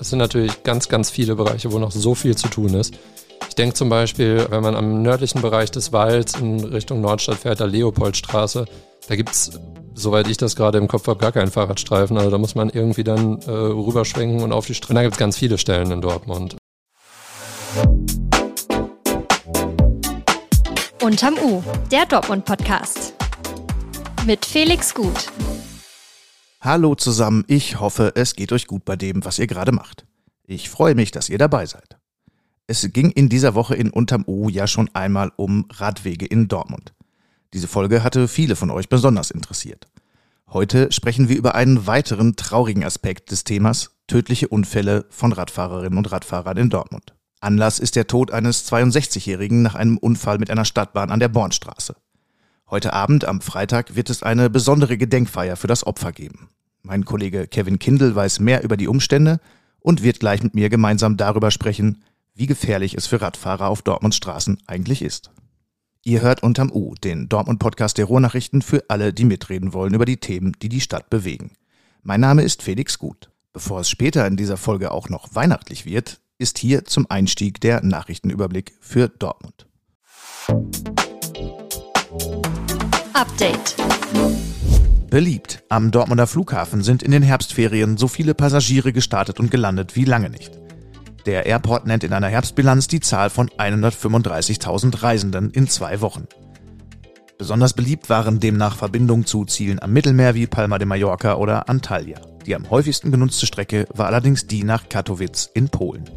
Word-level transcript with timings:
Es 0.00 0.08
sind 0.08 0.18
natürlich 0.18 0.62
ganz, 0.62 0.88
ganz 0.88 1.10
viele 1.10 1.36
Bereiche, 1.36 1.70
wo 1.72 1.78
noch 1.78 1.90
so 1.90 2.14
viel 2.14 2.34
zu 2.34 2.48
tun 2.48 2.72
ist. 2.72 2.94
Ich 3.48 3.54
denke 3.54 3.74
zum 3.74 3.90
Beispiel, 3.90 4.46
wenn 4.48 4.62
man 4.62 4.74
am 4.74 5.02
nördlichen 5.02 5.42
Bereich 5.42 5.70
des 5.70 5.92
Walds 5.92 6.34
in 6.40 6.64
Richtung 6.64 7.02
Nordstadt 7.02 7.36
fährt, 7.36 7.60
der 7.60 7.66
Leopoldstraße, 7.66 8.64
da 9.08 9.16
gibt 9.16 9.30
es, 9.30 9.60
soweit 9.94 10.26
ich 10.28 10.38
das 10.38 10.56
gerade 10.56 10.78
im 10.78 10.88
Kopf 10.88 11.06
habe, 11.06 11.18
gar 11.18 11.32
keinen 11.32 11.50
Fahrradstreifen. 11.50 12.16
Also 12.16 12.30
da 12.30 12.38
muss 12.38 12.54
man 12.54 12.70
irgendwie 12.70 13.04
dann 13.04 13.40
äh, 13.42 13.50
rüberschwenken 13.50 14.42
und 14.42 14.52
auf 14.52 14.66
die 14.66 14.74
Straße. 14.74 14.94
Da 14.94 15.02
gibt 15.02 15.14
es 15.14 15.18
ganz 15.18 15.36
viele 15.36 15.58
Stellen 15.58 15.90
in 15.90 16.00
Dortmund. 16.00 16.56
Unterm 21.02 21.34
U, 21.44 21.62
der 21.90 22.06
Dortmund-Podcast. 22.06 23.14
Mit 24.24 24.46
Felix 24.46 24.94
Gut. 24.94 25.26
Hallo 26.62 26.94
zusammen, 26.94 27.44
ich 27.46 27.80
hoffe, 27.80 28.12
es 28.16 28.36
geht 28.36 28.52
euch 28.52 28.66
gut 28.66 28.84
bei 28.84 28.94
dem, 28.94 29.24
was 29.24 29.38
ihr 29.38 29.46
gerade 29.46 29.72
macht. 29.72 30.04
Ich 30.44 30.68
freue 30.68 30.94
mich, 30.94 31.10
dass 31.10 31.30
ihr 31.30 31.38
dabei 31.38 31.64
seid. 31.64 31.96
Es 32.66 32.86
ging 32.92 33.10
in 33.10 33.30
dieser 33.30 33.54
Woche 33.54 33.74
in 33.74 33.88
Unterm 33.88 34.24
U 34.26 34.50
ja 34.50 34.66
schon 34.66 34.90
einmal 34.92 35.32
um 35.36 35.64
Radwege 35.70 36.26
in 36.26 36.48
Dortmund. 36.48 36.92
Diese 37.54 37.66
Folge 37.66 38.04
hatte 38.04 38.28
viele 38.28 38.56
von 38.56 38.70
euch 38.70 38.90
besonders 38.90 39.30
interessiert. 39.30 39.88
Heute 40.48 40.92
sprechen 40.92 41.30
wir 41.30 41.38
über 41.38 41.54
einen 41.54 41.86
weiteren 41.86 42.36
traurigen 42.36 42.84
Aspekt 42.84 43.30
des 43.30 43.44
Themas 43.44 43.92
tödliche 44.06 44.48
Unfälle 44.48 45.06
von 45.08 45.32
Radfahrerinnen 45.32 45.96
und 45.96 46.12
Radfahrern 46.12 46.58
in 46.58 46.68
Dortmund. 46.68 47.14
Anlass 47.40 47.78
ist 47.78 47.96
der 47.96 48.06
Tod 48.06 48.32
eines 48.32 48.70
62-Jährigen 48.70 49.62
nach 49.62 49.76
einem 49.76 49.96
Unfall 49.96 50.36
mit 50.36 50.50
einer 50.50 50.66
Stadtbahn 50.66 51.10
an 51.10 51.20
der 51.20 51.28
Bornstraße. 51.28 51.96
Heute 52.70 52.92
Abend, 52.92 53.24
am 53.24 53.40
Freitag, 53.40 53.96
wird 53.96 54.10
es 54.10 54.22
eine 54.22 54.48
besondere 54.48 54.96
Gedenkfeier 54.96 55.56
für 55.56 55.66
das 55.66 55.84
Opfer 55.84 56.12
geben. 56.12 56.50
Mein 56.82 57.04
Kollege 57.04 57.48
Kevin 57.48 57.80
Kindl 57.80 58.14
weiß 58.14 58.38
mehr 58.38 58.62
über 58.62 58.76
die 58.76 58.86
Umstände 58.86 59.40
und 59.80 60.04
wird 60.04 60.20
gleich 60.20 60.44
mit 60.44 60.54
mir 60.54 60.68
gemeinsam 60.68 61.16
darüber 61.16 61.50
sprechen, 61.50 62.04
wie 62.36 62.46
gefährlich 62.46 62.94
es 62.94 63.08
für 63.08 63.20
Radfahrer 63.20 63.66
auf 63.66 63.82
Dortmunds 63.82 64.18
Straßen 64.18 64.58
eigentlich 64.68 65.02
ist. 65.02 65.32
Ihr 66.04 66.20
hört 66.20 66.44
unterm 66.44 66.70
U, 66.70 66.94
den 66.94 67.28
Dortmund-Podcast 67.28 67.98
der 67.98 68.04
Ruhrnachrichten 68.04 68.62
für 68.62 68.84
alle, 68.86 69.12
die 69.12 69.24
mitreden 69.24 69.72
wollen 69.72 69.92
über 69.92 70.04
die 70.04 70.18
Themen, 70.18 70.56
die 70.62 70.68
die 70.68 70.80
Stadt 70.80 71.10
bewegen. 71.10 71.50
Mein 72.04 72.20
Name 72.20 72.42
ist 72.42 72.62
Felix 72.62 73.00
Gut. 73.00 73.30
Bevor 73.52 73.80
es 73.80 73.90
später 73.90 74.28
in 74.28 74.36
dieser 74.36 74.56
Folge 74.56 74.92
auch 74.92 75.08
noch 75.08 75.34
weihnachtlich 75.34 75.86
wird, 75.86 76.20
ist 76.38 76.56
hier 76.58 76.84
zum 76.84 77.10
Einstieg 77.10 77.60
der 77.60 77.82
Nachrichtenüberblick 77.82 78.74
für 78.80 79.08
Dortmund. 79.08 79.66
Update. 83.14 83.76
Beliebt. 85.10 85.62
Am 85.68 85.90
Dortmunder 85.90 86.26
Flughafen 86.26 86.82
sind 86.82 87.02
in 87.02 87.10
den 87.10 87.22
Herbstferien 87.22 87.96
so 87.96 88.08
viele 88.08 88.34
Passagiere 88.34 88.92
gestartet 88.92 89.40
und 89.40 89.50
gelandet 89.50 89.96
wie 89.96 90.04
lange 90.04 90.30
nicht. 90.30 90.52
Der 91.26 91.46
Airport 91.46 91.86
nennt 91.86 92.04
in 92.04 92.12
einer 92.12 92.28
Herbstbilanz 92.28 92.86
die 92.86 93.00
Zahl 93.00 93.28
von 93.30 93.48
135.000 93.48 95.02
Reisenden 95.02 95.50
in 95.50 95.68
zwei 95.68 96.00
Wochen. 96.00 96.26
Besonders 97.36 97.72
beliebt 97.72 98.08
waren 98.08 98.38
demnach 98.38 98.76
Verbindungen 98.76 99.26
zu 99.26 99.44
Zielen 99.44 99.82
am 99.82 99.92
Mittelmeer 99.92 100.34
wie 100.34 100.46
Palma 100.46 100.78
de 100.78 100.86
Mallorca 100.86 101.34
oder 101.34 101.68
Antalya. 101.68 102.20
Die 102.46 102.54
am 102.54 102.70
häufigsten 102.70 103.10
genutzte 103.10 103.46
Strecke 103.46 103.86
war 103.92 104.06
allerdings 104.06 104.46
die 104.46 104.62
nach 104.62 104.88
Katowice 104.88 105.50
in 105.54 105.68
Polen. 105.68 106.08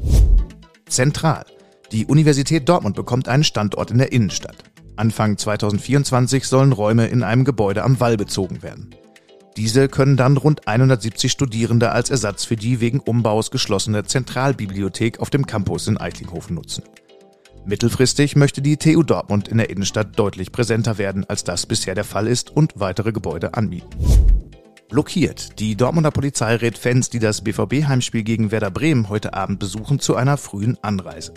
Zentral. 0.88 1.45
Die 1.91 2.05
Universität 2.05 2.69
Dortmund 2.69 2.95
bekommt 2.95 3.28
einen 3.28 3.44
Standort 3.44 3.91
in 3.91 3.97
der 3.97 4.11
Innenstadt. 4.11 4.63
Anfang 4.95 5.38
2024 5.38 6.45
sollen 6.45 6.72
Räume 6.72 7.08
in 7.08 7.23
einem 7.23 7.45
Gebäude 7.45 7.83
am 7.83 7.99
Wall 7.99 8.17
bezogen 8.17 8.61
werden. 8.63 8.95
Diese 9.58 9.88
können 9.88 10.17
dann 10.17 10.38
rund 10.38 10.67
170 10.67 11.31
Studierende 11.31 11.91
als 11.91 12.09
Ersatz 12.09 12.45
für 12.45 12.55
die 12.55 12.80
wegen 12.80 13.00
Umbaus 13.00 13.52
geschlossene 13.52 14.03
Zentralbibliothek 14.03 15.19
auf 15.19 15.30
dem 15.30 15.45
Campus 15.45 15.88
in 15.88 15.97
Eichlinghofen 15.97 16.55
nutzen. 16.55 16.83
Mittelfristig 17.66 18.35
möchte 18.35 18.61
die 18.61 18.77
TU 18.77 19.03
Dortmund 19.03 19.47
in 19.47 19.58
der 19.58 19.69
Innenstadt 19.69 20.17
deutlich 20.19 20.52
präsenter 20.52 20.97
werden, 20.97 21.25
als 21.29 21.44
das 21.44 21.66
bisher 21.66 21.96
der 21.96 22.03
Fall 22.03 22.28
ist 22.28 22.50
und 22.50 22.73
weitere 22.79 23.12
Gebäude 23.12 23.53
anbieten 23.53 23.90
blockiert. 24.94 25.59
Die 25.59 25.75
Dortmunder 25.75 26.12
Polizei 26.12 26.56
rät 26.56 26.78
Fans, 26.78 27.09
die 27.09 27.17
das 27.17 27.41
BVB-Heimspiel 27.41 28.22
gegen 28.22 28.51
Werder 28.51 28.69
Bremen 28.69 29.09
heute 29.09 29.34
Abend 29.34 29.57
besuchen, 29.57 30.00
zu 30.00 30.16
einer 30.16 30.38
frühen 30.38 30.78
Anreise. 30.84 31.34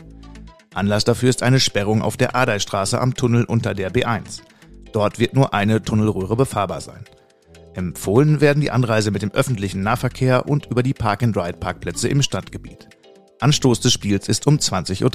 Anlass 0.76 1.04
dafür 1.04 1.31
ist 1.31 1.42
eine 1.42 1.59
Sperrung 1.59 2.03
auf 2.03 2.19
der 2.19 2.37
Adeistraße 2.37 3.00
am 3.00 3.14
Tunnel 3.14 3.44
unter 3.44 3.72
der 3.72 3.91
B1. 3.91 4.42
Dort 4.92 5.19
wird 5.19 5.34
nur 5.34 5.54
eine 5.54 5.81
Tunnelröhre 5.81 6.37
befahrbar 6.37 6.82
sein. 6.82 7.04
Empfohlen 7.72 8.42
werden 8.42 8.60
die 8.60 8.70
Anreise 8.70 9.10
mit 9.10 9.22
dem 9.22 9.31
öffentlichen 9.32 9.82
Nahverkehr 9.82 10.47
und 10.47 10.66
über 10.66 10.82
die 10.82 10.92
Park-and-Ride-Parkplätze 10.92 12.09
im 12.09 12.20
Stadtgebiet. 12.20 12.88
Anstoß 13.41 13.81
des 13.81 13.94
Spiels 13.94 14.28
ist 14.28 14.47
um 14.47 14.56
20.30 14.56 15.03
Uhr. 15.03 15.10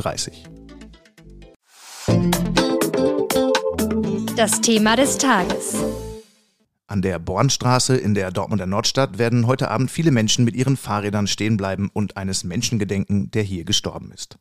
Das 4.35 4.61
Thema 4.61 4.95
des 4.95 5.19
Tages. 5.19 5.75
An 6.87 7.03
der 7.03 7.19
Bornstraße 7.19 7.95
in 7.95 8.15
der 8.15 8.31
Dortmunder 8.31 8.65
Nordstadt 8.65 9.19
werden 9.19 9.45
heute 9.45 9.69
Abend 9.69 9.91
viele 9.91 10.09
Menschen 10.09 10.43
mit 10.43 10.55
ihren 10.55 10.75
Fahrrädern 10.75 11.27
stehen 11.27 11.57
bleiben 11.57 11.91
und 11.93 12.17
eines 12.17 12.43
Menschen 12.43 12.79
gedenken, 12.79 13.29
der 13.29 13.43
hier 13.43 13.63
gestorben 13.63 14.11
ist. 14.11 14.39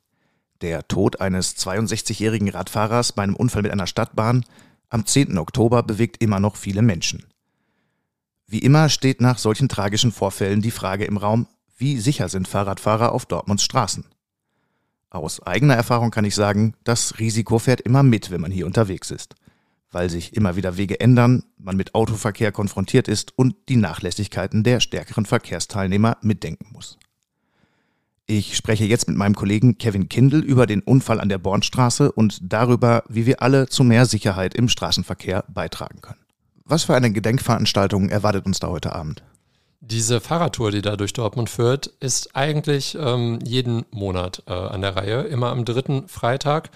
Der 0.61 0.87
Tod 0.89 1.21
eines 1.21 1.57
62-jährigen 1.57 2.49
Radfahrers 2.49 3.13
bei 3.13 3.23
einem 3.23 3.37
Unfall 3.37 3.63
mit 3.63 3.73
einer 3.73 3.87
Stadtbahn 3.87 4.45
am 4.89 5.07
10. 5.07 5.39
Oktober 5.39 5.83
bewegt 5.83 6.23
immer 6.23 6.41
noch 6.41 6.57
viele 6.57 6.83
Menschen. 6.83 7.27
Wie 8.47 8.59
immer 8.59 8.89
steht 8.89 9.21
nach 9.21 9.39
solchen 9.39 9.69
tragischen 9.69 10.13
Vorfällen 10.13 10.63
die 10.63 10.71
Frage 10.71 11.05
im 11.05 11.17
Raum, 11.17 11.47
wie 11.79 11.99
sicher 11.99 12.29
sind 12.29 12.49
Fahrradfahrer 12.49 13.13
auf 13.13 13.27
Dortmunds 13.27 13.63
Straßen? 13.63 14.05
Aus 15.09 15.43
eigener 15.43 15.75
Erfahrung 15.75 16.11
kann 16.11 16.25
ich 16.25 16.35
sagen, 16.35 16.75
das 16.85 17.19
Risiko 17.19 17.59
fährt 17.59 17.81
immer 17.81 18.03
mit, 18.03 18.31
wenn 18.31 18.41
man 18.41 18.51
hier 18.51 18.67
unterwegs 18.67 19.11
ist 19.11 19.35
weil 19.91 20.09
sich 20.09 20.35
immer 20.37 20.57
wieder 20.57 20.77
Wege 20.77 21.01
ändern, 21.01 21.45
man 21.59 21.77
mit 21.77 21.95
Autoverkehr 21.95 22.53
konfrontiert 22.53 23.09
ist 23.09 23.37
und 23.37 23.57
die 23.69 23.77
Nachlässigkeiten 23.77 24.63
der 24.63 24.81
stärkeren 24.81 25.27
Verkehrsteilnehmer 25.27 26.17
mitdenken 26.23 26.69
muss. 26.73 26.99
Ich 28.33 28.57
spreche 28.57 28.85
jetzt 28.85 29.09
mit 29.09 29.17
meinem 29.17 29.35
Kollegen 29.35 29.77
Kevin 29.77 30.09
Kindl 30.09 30.39
über 30.39 30.67
den 30.67 30.83
Unfall 30.83 31.19
an 31.19 31.29
der 31.29 31.39
Bornstraße 31.39 32.13
und 32.13 32.39
darüber, 32.41 33.03
wie 33.09 33.27
wir 33.27 33.43
alle 33.43 33.67
zu 33.67 33.83
mehr 33.83 34.07
Sicherheit 34.07 34.55
im 34.55 34.69
Straßenverkehr 34.69 35.43
beitragen 35.49 36.01
können. 36.01 36.21
Was 36.65 36.85
für 36.85 36.95
eine 36.95 37.11
Gedenkveranstaltung 37.11 38.09
erwartet 38.09 38.47
uns 38.47 38.61
da 38.61 38.69
heute 38.69 38.95
Abend? 38.95 39.25
Diese 39.81 40.21
Fahrradtour, 40.21 40.71
die 40.71 40.81
da 40.81 40.95
durch 40.95 41.13
Dortmund 41.13 41.51
führt, 41.51 41.89
ist 41.99 42.37
eigentlich 42.37 42.97
ähm, 43.01 43.41
jeden 43.45 43.85
Monat 43.91 44.45
äh, 44.47 44.53
an 44.53 44.83
der 44.83 44.95
Reihe, 44.95 45.23
immer 45.23 45.49
am 45.49 45.65
dritten 45.65 46.07
Freitag. 46.07 46.71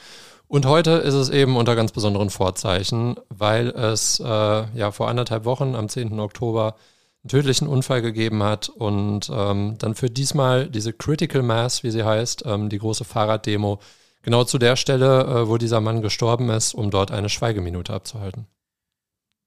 Und 0.48 0.66
heute 0.66 0.90
ist 0.90 1.14
es 1.14 1.30
eben 1.30 1.56
unter 1.56 1.76
ganz 1.76 1.92
besonderen 1.92 2.30
Vorzeichen, 2.30 3.14
weil 3.28 3.68
es 3.68 4.18
äh, 4.18 4.24
ja 4.24 4.90
vor 4.90 5.06
anderthalb 5.06 5.44
Wochen 5.44 5.76
am 5.76 5.88
10. 5.88 6.18
Oktober 6.18 6.74
einen 7.24 7.30
tödlichen 7.30 7.68
Unfall 7.68 8.02
gegeben 8.02 8.42
hat 8.42 8.68
und 8.68 9.30
ähm, 9.32 9.76
dann 9.78 9.94
für 9.94 10.10
diesmal 10.10 10.68
diese 10.68 10.92
Critical 10.92 11.42
Mass, 11.42 11.82
wie 11.82 11.90
sie 11.90 12.04
heißt, 12.04 12.44
ähm, 12.44 12.68
die 12.68 12.78
große 12.78 13.04
Fahrraddemo, 13.04 13.80
genau 14.22 14.44
zu 14.44 14.58
der 14.58 14.76
Stelle, 14.76 15.22
äh, 15.22 15.48
wo 15.48 15.56
dieser 15.56 15.80
Mann 15.80 16.02
gestorben 16.02 16.50
ist, 16.50 16.74
um 16.74 16.90
dort 16.90 17.10
eine 17.10 17.30
Schweigeminute 17.30 17.94
abzuhalten. 17.94 18.46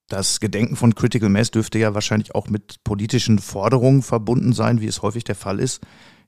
Das 0.09 0.39
Gedenken 0.39 0.75
von 0.75 0.95
Critical 0.95 1.29
Mass 1.29 1.51
dürfte 1.51 1.77
ja 1.77 1.93
wahrscheinlich 1.93 2.33
auch 2.33 2.47
mit 2.47 2.83
politischen 2.83 3.37
Forderungen 3.37 4.01
verbunden 4.01 4.53
sein, 4.53 4.81
wie 4.81 4.87
es 4.87 5.03
häufig 5.03 5.23
der 5.25 5.35
Fall 5.35 5.59
ist. 5.59 5.81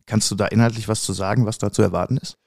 Kannst 0.06 0.30
du 0.30 0.36
da 0.36 0.46
inhaltlich 0.46 0.88
was 0.88 1.02
zu 1.02 1.14
sagen, 1.14 1.46
was 1.46 1.58
da 1.58 1.72
zu 1.72 1.82
erwarten 1.82 2.18
ist? 2.18 2.38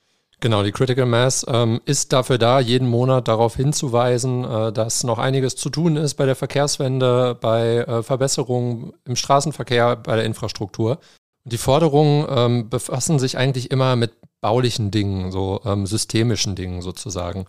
Genau, 0.43 0.65
die 0.65 0.73
Critical 0.73 1.07
Mass 1.07 1.47
ähm, 1.49 1.81
ist 1.85 2.13
dafür 2.13 2.37
da, 2.37 2.59
jeden 2.59 2.89
Monat 2.89 3.29
darauf 3.29 3.55
hinzuweisen, 3.55 4.43
äh, 4.43 4.73
dass 4.73 5.05
noch 5.05 5.19
einiges 5.19 5.55
zu 5.55 5.71
tun 5.71 5.97
ist 5.97 6.15
bei 6.15 6.27
der 6.27 6.35
Verkehrswende, 6.35 7.39
bei 7.41 7.77
äh, 7.77 8.03
Verbesserungen 8.03 8.93
im 9.05 9.15
Straßenverkehr, 9.15 9.95
bei 9.95 10.17
der 10.17 10.25
Infrastruktur. 10.25 10.99
Die 11.45 11.59
Forderungen 11.59 12.27
ähm, 12.29 12.69
befassen 12.69 13.21
sich 13.21 13.39
eigentlich 13.39 13.71
immer 13.71 13.95
mit 13.95 14.15
baulichen 14.41 14.91
Dingen, 14.91 15.31
so 15.31 15.61
ähm, 15.65 15.87
systemischen 15.87 16.57
Dingen 16.57 16.83
sozusagen. 16.83 17.47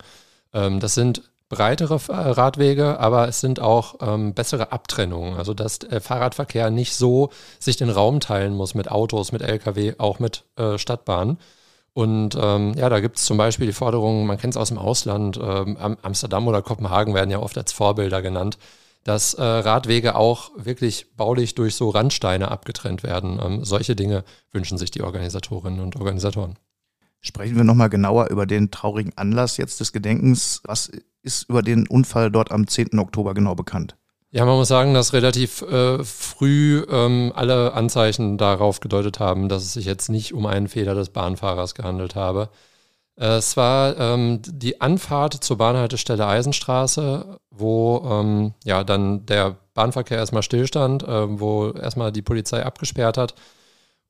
Ähm, 0.52 0.78
das 0.78 0.94
sind 0.94 1.22
breitere 1.48 1.98
äh, 2.12 2.12
Radwege, 2.12 3.00
aber 3.00 3.26
es 3.26 3.40
sind 3.40 3.58
auch 3.58 3.96
ähm, 4.02 4.34
bessere 4.34 4.70
Abtrennungen. 4.70 5.36
Also 5.36 5.52
dass 5.52 5.80
der 5.80 6.00
Fahrradverkehr 6.00 6.70
nicht 6.70 6.94
so 6.94 7.30
sich 7.58 7.76
den 7.76 7.90
Raum 7.90 8.20
teilen 8.20 8.54
muss 8.54 8.76
mit 8.76 8.88
Autos, 8.88 9.32
mit 9.32 9.42
Lkw, 9.42 9.94
auch 9.98 10.20
mit 10.20 10.44
äh, 10.54 10.78
Stadtbahnen. 10.78 11.38
Und 11.94 12.36
ähm, 12.38 12.74
ja, 12.74 12.88
da 12.88 12.98
gibt 12.98 13.18
es 13.18 13.24
zum 13.24 13.36
Beispiel 13.36 13.68
die 13.68 13.72
Forderung, 13.72 14.26
man 14.26 14.36
kennt 14.36 14.54
es 14.54 14.56
aus 14.56 14.68
dem 14.68 14.78
Ausland, 14.78 15.38
ähm, 15.40 15.76
Amsterdam 16.02 16.48
oder 16.48 16.60
Kopenhagen 16.60 17.14
werden 17.14 17.30
ja 17.30 17.38
oft 17.38 17.56
als 17.56 17.72
Vorbilder 17.72 18.20
genannt, 18.20 18.58
dass 19.04 19.34
äh, 19.34 19.42
Radwege 19.42 20.16
auch 20.16 20.50
wirklich 20.56 21.14
baulich 21.16 21.54
durch 21.54 21.76
so 21.76 21.90
Randsteine 21.90 22.50
abgetrennt 22.50 23.04
werden. 23.04 23.38
Ähm, 23.40 23.64
solche 23.64 23.94
Dinge 23.94 24.24
wünschen 24.50 24.76
sich 24.76 24.90
die 24.90 25.02
Organisatorinnen 25.02 25.80
und 25.80 25.94
Organisatoren. 25.94 26.58
Sprechen 27.20 27.56
wir 27.56 27.64
nochmal 27.64 27.90
genauer 27.90 28.28
über 28.28 28.44
den 28.44 28.72
traurigen 28.72 29.16
Anlass 29.16 29.56
jetzt 29.56 29.78
des 29.78 29.92
Gedenkens. 29.92 30.62
Was 30.64 30.90
ist 31.22 31.48
über 31.48 31.62
den 31.62 31.86
Unfall 31.86 32.30
dort 32.30 32.50
am 32.50 32.66
10. 32.66 32.98
Oktober 32.98 33.34
genau 33.34 33.54
bekannt? 33.54 33.96
Ja, 34.34 34.44
man 34.44 34.56
muss 34.56 34.66
sagen, 34.66 34.94
dass 34.94 35.12
relativ 35.12 35.62
äh, 35.62 36.02
früh 36.02 36.84
ähm, 36.90 37.32
alle 37.36 37.72
Anzeichen 37.74 38.36
darauf 38.36 38.80
gedeutet 38.80 39.20
haben, 39.20 39.48
dass 39.48 39.62
es 39.62 39.74
sich 39.74 39.84
jetzt 39.84 40.08
nicht 40.08 40.34
um 40.34 40.46
einen 40.46 40.66
Fehler 40.66 40.96
des 40.96 41.10
Bahnfahrers 41.10 41.76
gehandelt 41.76 42.16
habe. 42.16 42.48
Äh, 43.16 43.36
es 43.36 43.56
war 43.56 43.96
ähm, 43.96 44.40
die 44.44 44.80
Anfahrt 44.80 45.34
zur 45.34 45.58
Bahnhaltestelle 45.58 46.26
Eisenstraße, 46.26 47.38
wo 47.50 48.04
ähm, 48.10 48.54
ja 48.64 48.82
dann 48.82 49.24
der 49.24 49.54
Bahnverkehr 49.72 50.18
erstmal 50.18 50.42
stillstand, 50.42 51.04
äh, 51.04 51.38
wo 51.38 51.70
erstmal 51.70 52.10
die 52.10 52.22
Polizei 52.22 52.64
abgesperrt 52.66 53.16
hat. 53.18 53.36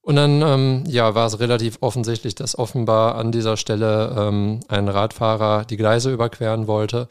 Und 0.01 0.17
dann 0.17 0.41
ähm, 0.41 0.85
ja, 0.87 1.15
war 1.15 1.27
es 1.27 1.39
relativ 1.39 1.79
offensichtlich, 1.83 2.35
dass 2.35 2.59
offenbar 2.59 3.17
an 3.17 3.31
dieser 3.31 3.59
Stelle 3.59 4.15
ähm, 4.19 4.61
ein 4.69 4.89
Radfahrer 4.89 5.67
die 5.67 5.77
Gleise 5.77 6.11
überqueren 6.11 6.67
wollte 6.67 7.09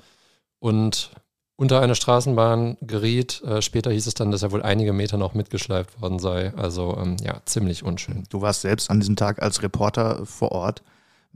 und 0.60 1.12
unter 1.56 1.82
eine 1.82 1.96
Straßenbahn 1.96 2.78
geriet. 2.82 3.42
Äh, 3.44 3.62
später 3.62 3.92
hieß 3.92 4.08
es 4.08 4.14
dann, 4.14 4.32
dass 4.32 4.44
er 4.44 4.52
wohl 4.52 4.64
einige 4.64 4.94
Meter 4.94 5.18
noch 5.18 5.34
mitgeschleift 5.34 6.02
worden 6.02 6.20
sei. 6.20 6.54
Also 6.56 6.98
ähm, 7.00 7.18
ja, 7.24 7.42
ziemlich 7.46 7.84
unschön. 7.84 8.24
Du 8.30 8.42
warst 8.42 8.62
selbst 8.62 8.90
an 8.90 9.00
diesem 9.00 9.16
Tag 9.16 9.42
als 9.42 9.62
Reporter 9.62 10.26
vor 10.26 10.52
Ort. 10.52 10.84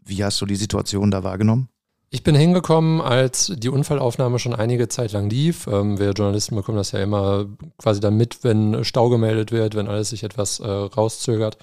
Wie 0.03 0.23
hast 0.23 0.39
du 0.41 0.45
die 0.45 0.55
Situation 0.55 1.11
da 1.11 1.23
wahrgenommen? 1.23 1.69
Ich 2.09 2.23
bin 2.23 2.35
hingekommen, 2.35 3.01
als 3.01 3.51
die 3.57 3.67
Unfallaufnahme 3.67 4.39
schon 4.39 4.55
einige 4.55 4.87
Zeit 4.87 5.11
lang 5.11 5.29
lief. 5.29 5.67
Ähm, 5.67 5.99
wir 5.99 6.11
Journalisten 6.11 6.55
bekommen 6.55 6.77
das 6.77 6.93
ja 6.93 6.99
immer 6.99 7.45
quasi 7.77 7.99
dann 7.99 8.15
mit, 8.15 8.43
wenn 8.43 8.85
Stau 8.85 9.09
gemeldet 9.09 9.51
wird, 9.51 9.75
wenn 9.75 9.87
alles 9.87 10.09
sich 10.09 10.23
etwas 10.23 10.59
äh, 10.59 10.67
rauszögert. 10.67 11.57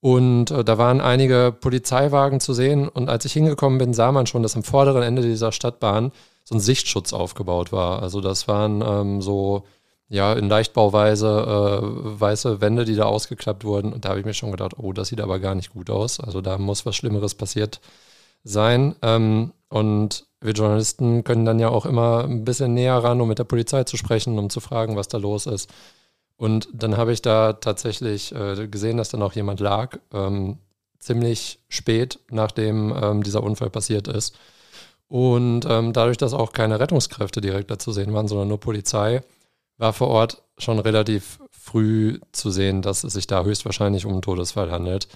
Und 0.00 0.50
äh, 0.50 0.64
da 0.64 0.78
waren 0.78 1.00
einige 1.00 1.54
Polizeiwagen 1.58 2.40
zu 2.40 2.54
sehen. 2.54 2.88
Und 2.88 3.10
als 3.10 3.26
ich 3.26 3.34
hingekommen 3.34 3.78
bin, 3.78 3.92
sah 3.92 4.12
man 4.12 4.26
schon, 4.26 4.42
dass 4.42 4.56
am 4.56 4.62
vorderen 4.62 5.02
Ende 5.02 5.22
dieser 5.22 5.52
Stadtbahn 5.52 6.10
so 6.46 6.54
ein 6.54 6.60
Sichtschutz 6.60 7.12
aufgebaut 7.12 7.72
war. 7.72 8.02
Also 8.02 8.20
das 8.20 8.46
waren 8.46 8.82
ähm, 8.82 9.20
so 9.20 9.64
ja 10.08 10.32
in 10.32 10.48
Leichtbauweise 10.48 11.28
äh, 11.28 12.20
weiße 12.20 12.60
Wände, 12.60 12.84
die 12.84 12.94
da 12.94 13.06
ausgeklappt 13.06 13.64
wurden. 13.64 13.92
Und 13.92 14.04
da 14.04 14.10
habe 14.10 14.20
ich 14.20 14.26
mir 14.26 14.34
schon 14.34 14.52
gedacht, 14.52 14.78
oh, 14.78 14.92
das 14.92 15.08
sieht 15.08 15.20
aber 15.20 15.40
gar 15.40 15.56
nicht 15.56 15.72
gut 15.72 15.90
aus. 15.90 16.20
Also 16.20 16.40
da 16.40 16.56
muss 16.58 16.86
was 16.86 16.94
Schlimmeres 16.94 17.34
passiert 17.34 17.80
sein. 18.44 18.94
Ähm, 19.02 19.52
und 19.68 20.26
wir 20.40 20.52
Journalisten 20.52 21.24
können 21.24 21.44
dann 21.44 21.58
ja 21.58 21.68
auch 21.68 21.84
immer 21.84 22.24
ein 22.24 22.44
bisschen 22.44 22.74
näher 22.74 22.98
ran, 23.02 23.20
um 23.20 23.28
mit 23.28 23.40
der 23.40 23.44
Polizei 23.44 23.82
zu 23.82 23.96
sprechen, 23.96 24.38
um 24.38 24.48
zu 24.48 24.60
fragen, 24.60 24.94
was 24.94 25.08
da 25.08 25.18
los 25.18 25.46
ist. 25.46 25.68
Und 26.36 26.68
dann 26.72 26.96
habe 26.96 27.12
ich 27.12 27.22
da 27.22 27.54
tatsächlich 27.54 28.32
äh, 28.32 28.68
gesehen, 28.68 28.98
dass 28.98 29.08
da 29.08 29.18
noch 29.18 29.32
jemand 29.34 29.58
lag, 29.58 29.98
ähm, 30.12 30.58
ziemlich 31.00 31.58
spät, 31.68 32.20
nachdem 32.30 32.94
ähm, 33.02 33.22
dieser 33.24 33.42
Unfall 33.42 33.70
passiert 33.70 34.06
ist. 34.06 34.36
Und 35.08 35.66
ähm, 35.68 35.92
dadurch, 35.92 36.16
dass 36.16 36.32
auch 36.34 36.52
keine 36.52 36.80
Rettungskräfte 36.80 37.40
direkt 37.40 37.70
dazu 37.70 37.92
sehen 37.92 38.12
waren, 38.12 38.28
sondern 38.28 38.48
nur 38.48 38.58
Polizei, 38.58 39.22
war 39.78 39.92
vor 39.92 40.08
Ort 40.08 40.42
schon 40.58 40.78
relativ 40.78 41.38
früh 41.50 42.18
zu 42.32 42.50
sehen, 42.50 42.82
dass 42.82 43.04
es 43.04 43.12
sich 43.12 43.26
da 43.26 43.44
höchstwahrscheinlich 43.44 44.06
um 44.06 44.12
einen 44.12 44.22
Todesfall 44.22 44.70
handelt. 44.70 45.08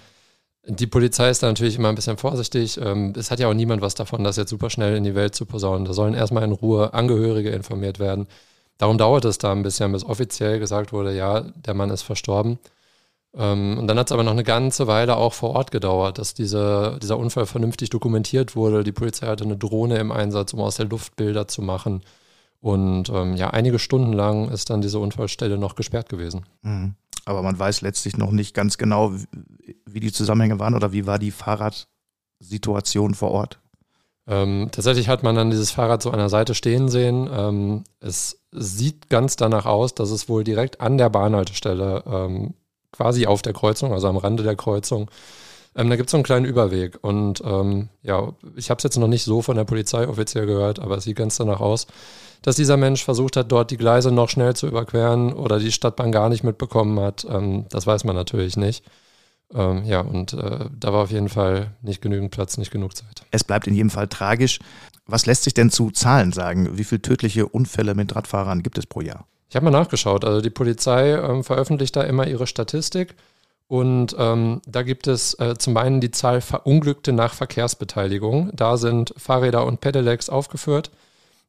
Die 0.67 0.87
Polizei 0.87 1.29
ist 1.29 1.41
da 1.41 1.47
natürlich 1.47 1.77
immer 1.77 1.89
ein 1.89 1.95
bisschen 1.95 2.17
vorsichtig. 2.17 2.79
Ähm, 2.79 3.13
es 3.17 3.31
hat 3.31 3.39
ja 3.39 3.47
auch 3.47 3.53
niemand 3.53 3.81
was 3.81 3.95
davon, 3.95 4.23
das 4.23 4.37
jetzt 4.37 4.51
super 4.51 4.69
schnell 4.69 4.95
in 4.95 5.03
die 5.03 5.15
Welt 5.15 5.33
zu 5.33 5.45
posaunen. 5.45 5.85
Da 5.85 5.93
sollen 5.93 6.13
erstmal 6.13 6.43
in 6.43 6.51
Ruhe 6.51 6.93
Angehörige 6.93 7.49
informiert 7.49 7.97
werden. 7.99 8.27
Darum 8.77 8.97
dauert 8.97 9.25
es 9.25 9.39
da 9.39 9.51
ein 9.51 9.63
bisschen, 9.63 9.91
bis 9.91 10.03
offiziell 10.03 10.59
gesagt 10.59 10.93
wurde, 10.93 11.15
ja, 11.15 11.41
der 11.41 11.73
Mann 11.73 11.89
ist 11.89 12.03
verstorben. 12.03 12.59
Ähm, 13.33 13.77
und 13.77 13.87
dann 13.87 13.97
hat 13.97 14.07
es 14.07 14.11
aber 14.11 14.23
noch 14.23 14.31
eine 14.31 14.43
ganze 14.43 14.87
Weile 14.87 15.15
auch 15.15 15.33
vor 15.33 15.51
Ort 15.51 15.71
gedauert, 15.71 16.17
dass 16.17 16.33
diese, 16.33 16.97
dieser 17.01 17.17
Unfall 17.17 17.45
vernünftig 17.45 17.89
dokumentiert 17.89 18.55
wurde. 18.55 18.83
Die 18.83 18.91
Polizei 18.91 19.27
hatte 19.27 19.43
eine 19.43 19.57
Drohne 19.57 19.97
im 19.97 20.11
Einsatz, 20.11 20.53
um 20.53 20.59
aus 20.61 20.75
der 20.75 20.87
Luft 20.87 21.15
Bilder 21.15 21.47
zu 21.47 21.61
machen. 21.61 22.01
Und 22.59 23.09
ähm, 23.09 23.35
ja, 23.35 23.49
einige 23.49 23.79
Stunden 23.79 24.13
lang 24.13 24.49
ist 24.49 24.69
dann 24.69 24.81
diese 24.81 24.99
Unfallstelle 24.99 25.57
noch 25.57 25.75
gesperrt 25.75 26.09
gewesen. 26.09 26.45
Mhm. 26.61 26.95
Aber 27.25 27.41
man 27.41 27.57
weiß 27.57 27.81
letztlich 27.81 28.17
noch 28.17 28.31
nicht 28.31 28.53
ganz 28.53 28.77
genau, 28.77 29.13
wie 29.85 29.99
die 29.99 30.11
Zusammenhänge 30.11 30.59
waren 30.59 30.75
oder 30.75 30.91
wie 30.91 31.05
war 31.05 31.19
die 31.19 31.31
Fahrradsituation 31.31 33.13
vor 33.13 33.31
Ort. 33.31 33.59
Ähm, 34.27 34.69
tatsächlich 34.71 35.07
hat 35.07 35.23
man 35.23 35.35
dann 35.35 35.49
dieses 35.49 35.71
Fahrrad 35.71 36.01
so 36.01 36.11
an 36.11 36.19
der 36.19 36.29
Seite 36.29 36.53
stehen 36.53 36.89
sehen. 36.89 37.29
Ähm, 37.31 37.83
es 37.99 38.43
sieht 38.51 39.09
ganz 39.09 39.35
danach 39.35 39.65
aus, 39.65 39.95
dass 39.95 40.11
es 40.11 40.29
wohl 40.29 40.43
direkt 40.43 40.81
an 40.81 40.97
der 40.97 41.09
Bahnhaltestelle 41.09 42.03
ähm, 42.05 42.53
quasi 42.91 43.25
auf 43.25 43.41
der 43.41 43.53
Kreuzung, 43.53 43.93
also 43.93 44.07
am 44.07 44.17
Rande 44.17 44.43
der 44.43 44.55
Kreuzung. 44.55 45.09
Ähm, 45.75 45.89
da 45.89 45.95
gibt 45.95 46.09
es 46.09 46.11
so 46.11 46.17
einen 46.17 46.23
kleinen 46.23 46.45
Überweg. 46.45 46.99
Und 47.01 47.41
ähm, 47.45 47.89
ja, 48.03 48.33
ich 48.55 48.69
habe 48.69 48.77
es 48.79 48.83
jetzt 48.83 48.97
noch 48.97 49.07
nicht 49.07 49.23
so 49.23 49.41
von 49.41 49.55
der 49.55 49.63
Polizei 49.63 50.07
offiziell 50.07 50.45
gehört, 50.45 50.79
aber 50.79 50.97
es 50.97 51.05
sieht 51.05 51.17
ganz 51.17 51.37
danach 51.37 51.61
aus, 51.61 51.87
dass 52.41 52.55
dieser 52.55 52.77
Mensch 52.77 53.03
versucht 53.03 53.37
hat, 53.37 53.51
dort 53.51 53.71
die 53.71 53.77
Gleise 53.77 54.11
noch 54.11 54.29
schnell 54.29 54.55
zu 54.55 54.67
überqueren 54.67 55.33
oder 55.33 55.59
die 55.59 55.71
Stadtbahn 55.71 56.11
gar 56.11 56.29
nicht 56.29 56.43
mitbekommen 56.43 56.99
hat. 56.99 57.25
Ähm, 57.29 57.65
das 57.69 57.87
weiß 57.87 58.03
man 58.03 58.15
natürlich 58.15 58.57
nicht. 58.57 58.83
Ähm, 59.53 59.83
ja, 59.85 60.01
und 60.01 60.33
äh, 60.33 60.69
da 60.77 60.93
war 60.93 61.03
auf 61.03 61.11
jeden 61.11 61.29
Fall 61.29 61.75
nicht 61.81 62.01
genügend 62.01 62.31
Platz, 62.31 62.57
nicht 62.57 62.71
genug 62.71 62.95
Zeit. 62.95 63.23
Es 63.31 63.43
bleibt 63.43 63.67
in 63.67 63.75
jedem 63.75 63.89
Fall 63.89 64.07
tragisch. 64.07 64.59
Was 65.05 65.25
lässt 65.25 65.43
sich 65.43 65.53
denn 65.53 65.69
zu 65.69 65.91
Zahlen 65.91 66.31
sagen? 66.31 66.77
Wie 66.77 66.83
viele 66.83 67.01
tödliche 67.01 67.47
Unfälle 67.47 67.95
mit 67.95 68.15
Radfahrern 68.15 68.63
gibt 68.63 68.77
es 68.77 68.85
pro 68.85 69.01
Jahr? 69.01 69.27
Ich 69.51 69.55
habe 69.57 69.65
mal 69.65 69.71
nachgeschaut. 69.71 70.23
Also 70.23 70.39
die 70.39 70.49
Polizei 70.49 71.11
ähm, 71.11 71.43
veröffentlicht 71.43 71.93
da 71.97 72.03
immer 72.03 72.25
ihre 72.25 72.47
Statistik. 72.47 73.15
Und 73.67 74.15
ähm, 74.17 74.61
da 74.65 74.81
gibt 74.81 75.07
es 75.07 75.37
äh, 75.41 75.55
zum 75.57 75.75
einen 75.75 75.99
die 75.99 76.11
Zahl 76.11 76.39
Verunglückte 76.39 77.11
nach 77.11 77.33
Verkehrsbeteiligung. 77.33 78.51
Da 78.53 78.77
sind 78.77 79.13
Fahrräder 79.17 79.65
und 79.65 79.81
Pedelecs 79.81 80.29
aufgeführt. 80.29 80.89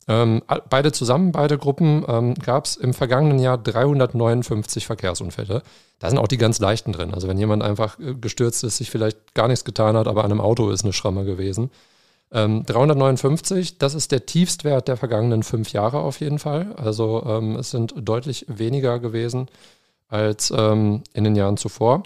Ähm, 0.08 0.42
beide 0.68 0.90
zusammen, 0.90 1.30
beide 1.30 1.58
Gruppen, 1.58 2.04
ähm, 2.08 2.34
gab 2.34 2.64
es 2.64 2.74
im 2.74 2.92
vergangenen 2.92 3.38
Jahr 3.38 3.56
359 3.56 4.84
Verkehrsunfälle. 4.84 5.62
Da 6.00 6.08
sind 6.08 6.18
auch 6.18 6.26
die 6.26 6.38
ganz 6.38 6.58
leichten 6.58 6.90
drin. 6.92 7.14
Also 7.14 7.28
wenn 7.28 7.38
jemand 7.38 7.62
einfach 7.62 8.00
äh, 8.00 8.14
gestürzt 8.14 8.64
ist, 8.64 8.78
sich 8.78 8.90
vielleicht 8.90 9.34
gar 9.34 9.46
nichts 9.46 9.64
getan 9.64 9.96
hat, 9.96 10.08
aber 10.08 10.24
an 10.24 10.32
einem 10.32 10.40
Auto 10.40 10.70
ist 10.70 10.82
eine 10.82 10.92
Schramme 10.92 11.24
gewesen. 11.24 11.70
Ähm, 12.32 12.64
359, 12.64 13.78
das 13.78 13.94
ist 13.94 14.10
der 14.10 14.24
Tiefstwert 14.24 14.88
der 14.88 14.96
vergangenen 14.96 15.42
fünf 15.42 15.72
Jahre 15.72 15.98
auf 15.98 16.20
jeden 16.20 16.38
Fall. 16.38 16.74
Also 16.76 17.22
ähm, 17.26 17.56
es 17.56 17.70
sind 17.70 17.94
deutlich 17.96 18.46
weniger 18.48 18.98
gewesen 18.98 19.48
als 20.08 20.52
ähm, 20.56 21.02
in 21.12 21.24
den 21.24 21.36
Jahren 21.36 21.56
zuvor. 21.56 22.04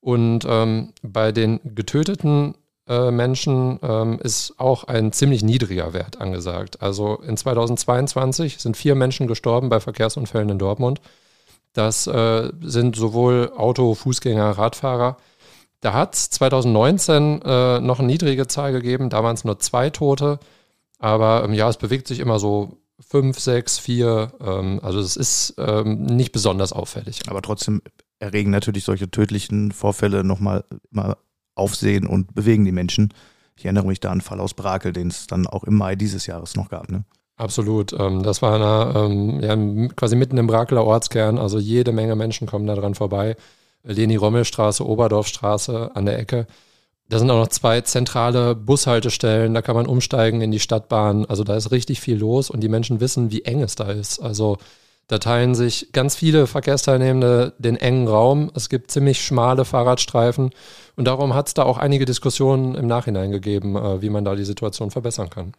Und 0.00 0.44
ähm, 0.46 0.92
bei 1.02 1.32
den 1.32 1.60
getöteten 1.64 2.54
äh, 2.86 3.10
Menschen 3.10 3.78
ähm, 3.82 4.18
ist 4.22 4.54
auch 4.58 4.84
ein 4.84 5.12
ziemlich 5.12 5.42
niedriger 5.42 5.94
Wert 5.94 6.20
angesagt. 6.20 6.82
Also 6.82 7.16
in 7.16 7.38
2022 7.38 8.58
sind 8.58 8.76
vier 8.76 8.94
Menschen 8.94 9.26
gestorben 9.26 9.70
bei 9.70 9.80
Verkehrsunfällen 9.80 10.50
in 10.50 10.58
Dortmund. 10.58 11.00
Das 11.72 12.06
äh, 12.06 12.50
sind 12.60 12.96
sowohl 12.96 13.50
Auto, 13.56 13.94
Fußgänger, 13.94 14.50
Radfahrer. 14.50 15.16
Da 15.84 15.92
hat 15.92 16.14
es 16.14 16.30
2019 16.30 17.42
äh, 17.42 17.80
noch 17.80 17.98
eine 17.98 18.06
niedrige 18.06 18.46
Zahl 18.46 18.72
gegeben, 18.72 19.10
da 19.10 19.22
waren 19.22 19.34
es 19.34 19.44
nur 19.44 19.58
zwei 19.58 19.90
Tote. 19.90 20.38
Aber 20.98 21.44
ähm, 21.44 21.52
ja, 21.52 21.68
es 21.68 21.76
bewegt 21.76 22.08
sich 22.08 22.20
immer 22.20 22.38
so 22.38 22.78
fünf, 22.98 23.38
sechs, 23.38 23.78
vier. 23.78 24.32
Ähm, 24.40 24.80
also 24.82 24.98
es 24.98 25.14
ist 25.14 25.56
ähm, 25.58 26.06
nicht 26.06 26.32
besonders 26.32 26.72
auffällig. 26.72 27.20
Aber 27.28 27.42
trotzdem 27.42 27.82
erregen 28.18 28.50
natürlich 28.50 28.84
solche 28.84 29.10
tödlichen 29.10 29.72
Vorfälle 29.72 30.24
nochmal 30.24 30.64
immer 30.90 31.18
Aufsehen 31.54 32.06
und 32.06 32.34
bewegen 32.34 32.64
die 32.64 32.72
Menschen. 32.72 33.12
Ich 33.54 33.66
erinnere 33.66 33.86
mich 33.86 34.00
da 34.00 34.08
an 34.08 34.12
einen 34.12 34.20
Fall 34.22 34.40
aus 34.40 34.54
Brakel, 34.54 34.94
den 34.94 35.08
es 35.08 35.26
dann 35.26 35.46
auch 35.46 35.64
im 35.64 35.74
Mai 35.74 35.96
dieses 35.96 36.26
Jahres 36.26 36.56
noch 36.56 36.70
gab. 36.70 36.90
Ne? 36.90 37.04
Absolut. 37.36 37.92
Ähm, 37.92 38.22
das 38.22 38.40
war 38.40 38.54
eine, 38.54 38.98
ähm, 38.98 39.40
ja, 39.40 39.88
quasi 39.96 40.16
mitten 40.16 40.38
im 40.38 40.46
Brakeler 40.46 40.86
Ortskern. 40.86 41.36
Also 41.36 41.58
jede 41.58 41.92
Menge 41.92 42.16
Menschen 42.16 42.46
kommen 42.46 42.66
da 42.66 42.74
dran 42.74 42.94
vorbei. 42.94 43.36
Leni-Rommel-Straße, 43.84 44.86
Oberdorfstraße 44.86 45.90
an 45.94 46.06
der 46.06 46.18
Ecke. 46.18 46.46
Da 47.08 47.18
sind 47.18 47.30
auch 47.30 47.38
noch 47.38 47.48
zwei 47.48 47.82
zentrale 47.82 48.54
Bushaltestellen, 48.54 49.52
da 49.52 49.60
kann 49.62 49.76
man 49.76 49.86
umsteigen 49.86 50.40
in 50.40 50.50
die 50.50 50.60
Stadtbahn. 50.60 51.26
Also 51.26 51.44
da 51.44 51.54
ist 51.54 51.70
richtig 51.70 52.00
viel 52.00 52.16
los 52.16 52.50
und 52.50 52.60
die 52.60 52.68
Menschen 52.68 53.00
wissen, 53.00 53.30
wie 53.30 53.42
eng 53.42 53.62
es 53.62 53.74
da 53.74 53.90
ist. 53.90 54.20
Also 54.20 54.56
da 55.06 55.18
teilen 55.18 55.54
sich 55.54 55.92
ganz 55.92 56.16
viele 56.16 56.46
Verkehrsteilnehmende 56.46 57.52
den 57.58 57.76
engen 57.76 58.08
Raum. 58.08 58.50
Es 58.54 58.70
gibt 58.70 58.90
ziemlich 58.90 59.22
schmale 59.22 59.66
Fahrradstreifen 59.66 60.50
und 60.96 61.04
darum 61.04 61.34
hat 61.34 61.48
es 61.48 61.54
da 61.54 61.64
auch 61.64 61.76
einige 61.76 62.06
Diskussionen 62.06 62.74
im 62.74 62.86
Nachhinein 62.86 63.30
gegeben, 63.30 63.76
äh, 63.76 64.00
wie 64.00 64.08
man 64.08 64.24
da 64.24 64.34
die 64.34 64.44
Situation 64.44 64.90
verbessern 64.90 65.28
kann. 65.28 65.52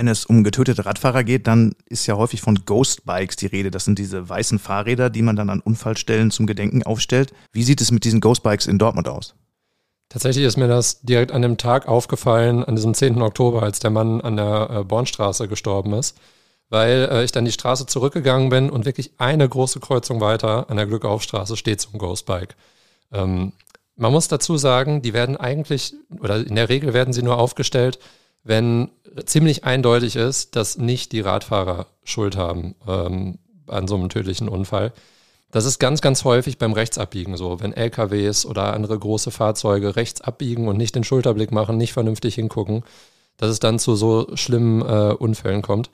Wenn 0.00 0.08
es 0.08 0.24
um 0.24 0.44
getötete 0.44 0.86
Radfahrer 0.86 1.24
geht, 1.24 1.46
dann 1.46 1.74
ist 1.84 2.06
ja 2.06 2.16
häufig 2.16 2.40
von 2.40 2.64
Ghost 2.64 3.04
Bikes 3.04 3.36
die 3.36 3.44
Rede. 3.44 3.70
Das 3.70 3.84
sind 3.84 3.98
diese 3.98 4.26
weißen 4.26 4.58
Fahrräder, 4.58 5.10
die 5.10 5.20
man 5.20 5.36
dann 5.36 5.50
an 5.50 5.60
Unfallstellen 5.60 6.30
zum 6.30 6.46
Gedenken 6.46 6.82
aufstellt. 6.84 7.34
Wie 7.52 7.62
sieht 7.62 7.82
es 7.82 7.90
mit 7.90 8.04
diesen 8.04 8.22
Ghost 8.22 8.42
Bikes 8.42 8.66
in 8.66 8.78
Dortmund 8.78 9.08
aus? 9.08 9.34
Tatsächlich 10.08 10.46
ist 10.46 10.56
mir 10.56 10.68
das 10.68 11.02
direkt 11.02 11.32
an 11.32 11.42
dem 11.42 11.58
Tag 11.58 11.86
aufgefallen, 11.86 12.64
an 12.64 12.76
diesem 12.76 12.94
10. 12.94 13.20
Oktober, 13.20 13.62
als 13.62 13.78
der 13.80 13.90
Mann 13.90 14.22
an 14.22 14.38
der 14.38 14.70
äh, 14.70 14.84
Bornstraße 14.84 15.48
gestorben 15.48 15.92
ist, 15.92 16.16
weil 16.70 17.06
äh, 17.12 17.22
ich 17.22 17.32
dann 17.32 17.44
die 17.44 17.52
Straße 17.52 17.84
zurückgegangen 17.84 18.48
bin 18.48 18.70
und 18.70 18.86
wirklich 18.86 19.12
eine 19.18 19.46
große 19.46 19.80
Kreuzung 19.80 20.22
weiter 20.22 20.70
an 20.70 20.78
der 20.78 20.86
Glückaufstraße 20.86 21.58
steht 21.58 21.82
so 21.82 21.90
ein 21.92 21.98
Ghostbike. 21.98 22.56
Ähm, 23.12 23.52
man 23.96 24.12
muss 24.12 24.28
dazu 24.28 24.56
sagen, 24.56 25.02
die 25.02 25.12
werden 25.12 25.36
eigentlich, 25.36 25.92
oder 26.20 26.38
in 26.38 26.54
der 26.54 26.70
Regel 26.70 26.94
werden 26.94 27.12
sie 27.12 27.22
nur 27.22 27.36
aufgestellt, 27.36 27.98
wenn 28.42 28.90
ziemlich 29.26 29.64
eindeutig 29.64 30.16
ist, 30.16 30.56
dass 30.56 30.78
nicht 30.78 31.12
die 31.12 31.20
Radfahrer 31.20 31.86
Schuld 32.04 32.36
haben. 32.36 32.74
Ähm, 32.86 33.38
an 33.70 33.88
so 33.88 33.94
einem 33.94 34.08
tödlichen 34.08 34.48
Unfall. 34.48 34.92
Das 35.50 35.64
ist 35.64 35.78
ganz, 35.78 36.00
ganz 36.00 36.24
häufig 36.24 36.58
beim 36.58 36.72
Rechtsabbiegen 36.72 37.36
so, 37.36 37.60
wenn 37.60 37.72
LKWs 37.72 38.46
oder 38.46 38.72
andere 38.72 38.98
große 38.98 39.30
Fahrzeuge 39.30 39.96
rechts 39.96 40.20
abbiegen 40.20 40.68
und 40.68 40.76
nicht 40.76 40.94
den 40.94 41.04
Schulterblick 41.04 41.50
machen, 41.50 41.76
nicht 41.76 41.92
vernünftig 41.92 42.36
hingucken, 42.36 42.84
dass 43.36 43.50
es 43.50 43.58
dann 43.58 43.78
zu 43.78 43.96
so 43.96 44.28
schlimmen 44.34 44.82
äh, 44.82 45.14
Unfällen 45.14 45.62
kommt. 45.62 45.90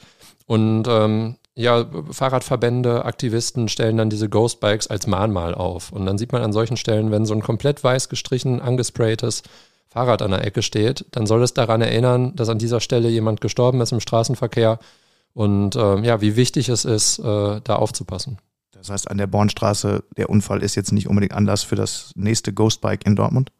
Und 0.46 0.84
ähm, 0.88 1.36
ja, 1.54 1.86
Fahrradverbände, 2.10 3.06
Aktivisten 3.06 3.68
stellen 3.68 3.96
dann 3.96 4.10
diese 4.10 4.28
Ghostbikes 4.28 4.88
als 4.88 5.06
Mahnmal 5.06 5.54
auf. 5.54 5.90
Und 5.90 6.04
dann 6.04 6.18
sieht 6.18 6.32
man 6.32 6.42
an 6.42 6.52
solchen 6.52 6.76
Stellen, 6.76 7.10
wenn 7.10 7.24
so 7.24 7.32
ein 7.32 7.42
komplett 7.42 7.82
weiß 7.82 8.10
gestrichen, 8.10 8.60
angespraytes 8.60 9.42
Fahrrad 9.96 10.20
an 10.20 10.32
der 10.32 10.44
Ecke 10.44 10.60
steht, 10.60 11.06
dann 11.12 11.26
soll 11.26 11.42
es 11.42 11.54
daran 11.54 11.80
erinnern, 11.80 12.36
dass 12.36 12.50
an 12.50 12.58
dieser 12.58 12.80
Stelle 12.80 13.08
jemand 13.08 13.40
gestorben 13.40 13.80
ist 13.80 13.92
im 13.92 14.00
Straßenverkehr 14.00 14.78
und 15.32 15.74
äh, 15.74 16.00
ja, 16.00 16.20
wie 16.20 16.36
wichtig 16.36 16.68
es 16.68 16.84
ist, 16.84 17.18
äh, 17.18 17.60
da 17.64 17.76
aufzupassen. 17.76 18.36
Das 18.72 18.90
heißt, 18.90 19.10
an 19.10 19.16
der 19.16 19.26
Bornstraße, 19.26 20.04
der 20.18 20.28
Unfall 20.28 20.62
ist 20.62 20.74
jetzt 20.74 20.92
nicht 20.92 21.08
unbedingt 21.08 21.32
Anlass 21.32 21.62
für 21.62 21.76
das 21.76 22.12
nächste 22.14 22.52
Ghostbike 22.52 23.06
in 23.06 23.16
Dortmund? 23.16 23.52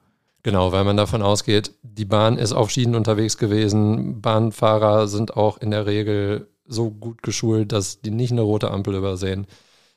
Genau, 0.42 0.72
weil 0.72 0.84
man 0.84 0.98
davon 0.98 1.22
ausgeht, 1.22 1.72
die 1.82 2.04
Bahn 2.04 2.36
ist 2.36 2.52
auf 2.52 2.70
Schienen 2.70 2.96
unterwegs 2.96 3.38
gewesen. 3.38 4.20
Bahnfahrer 4.20 5.08
sind 5.08 5.38
auch 5.38 5.56
in 5.56 5.70
der 5.70 5.86
Regel 5.86 6.48
so 6.66 6.90
gut 6.90 7.22
geschult, 7.22 7.72
dass 7.72 8.02
die 8.02 8.10
nicht 8.10 8.32
eine 8.32 8.42
rote 8.42 8.70
Ampel 8.70 8.94
übersehen. 8.94 9.46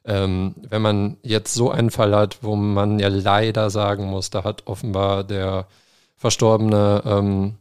Ähm, 0.05 0.55
wenn 0.69 0.81
man 0.81 1.17
jetzt 1.22 1.53
so 1.53 1.69
einen 1.69 1.91
Fall 1.91 2.15
hat, 2.15 2.39
wo 2.43 2.55
man 2.55 2.98
ja 2.98 3.10
leider 3.10 3.69
sagen 3.69 4.05
muss, 4.05 4.29
da 4.29 4.46
hat 4.46 4.67
offenbar 4.67 5.25
der 5.25 5.67
Verstorbene 6.20 7.02
ähm, 7.06 7.56